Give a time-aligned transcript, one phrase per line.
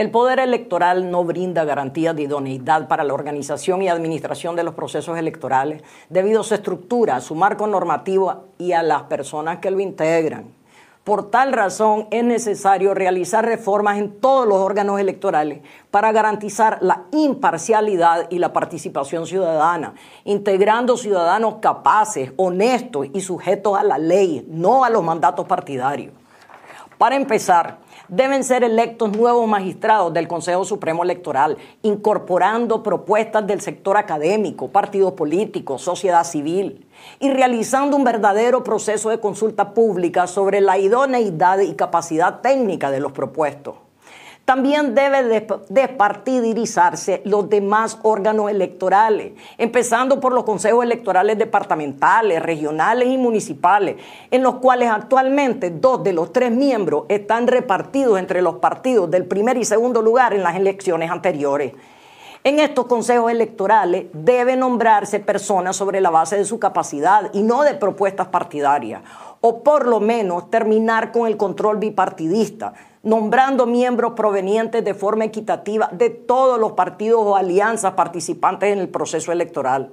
[0.00, 4.72] El poder electoral no brinda garantías de idoneidad para la organización y administración de los
[4.72, 9.70] procesos electorales debido a su estructura, a su marco normativo y a las personas que
[9.70, 10.54] lo integran.
[11.04, 15.60] Por tal razón es necesario realizar reformas en todos los órganos electorales
[15.90, 19.92] para garantizar la imparcialidad y la participación ciudadana,
[20.24, 26.14] integrando ciudadanos capaces, honestos y sujetos a la ley, no a los mandatos partidarios.
[27.00, 27.78] Para empezar,
[28.08, 35.14] deben ser electos nuevos magistrados del Consejo Supremo Electoral, incorporando propuestas del sector académico, partidos
[35.14, 36.86] políticos, sociedad civil,
[37.18, 43.00] y realizando un verdadero proceso de consulta pública sobre la idoneidad y capacidad técnica de
[43.00, 43.76] los propuestos.
[44.50, 53.16] También debe despartidirizarse los demás órganos electorales, empezando por los consejos electorales departamentales, regionales y
[53.16, 53.94] municipales,
[54.28, 59.24] en los cuales actualmente dos de los tres miembros están repartidos entre los partidos del
[59.24, 61.72] primer y segundo lugar en las elecciones anteriores.
[62.42, 67.62] En estos consejos electorales debe nombrarse personas sobre la base de su capacidad y no
[67.62, 69.02] de propuestas partidarias,
[69.40, 75.88] o por lo menos terminar con el control bipartidista, nombrando miembros provenientes de forma equitativa
[75.92, 79.90] de todos los partidos o alianzas participantes en el proceso electoral.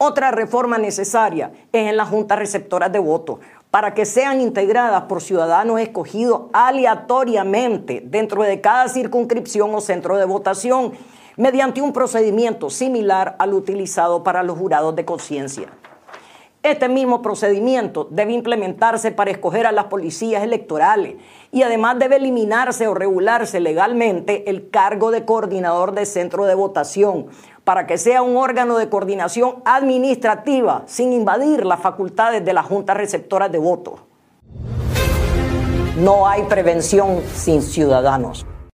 [0.00, 3.40] Otra reforma necesaria es en las juntas receptoras de votos,
[3.72, 10.24] para que sean integradas por ciudadanos escogidos aleatoriamente dentro de cada circunscripción o centro de
[10.24, 10.92] votación,
[11.36, 15.68] mediante un procedimiento similar al utilizado para los jurados de conciencia.
[16.68, 21.16] Este mismo procedimiento debe implementarse para escoger a las policías electorales
[21.50, 27.28] y además debe eliminarse o regularse legalmente el cargo de coordinador de centro de votación
[27.64, 32.98] para que sea un órgano de coordinación administrativa sin invadir las facultades de las juntas
[32.98, 34.00] receptoras de votos.
[35.96, 38.44] No hay prevención sin ciudadanos.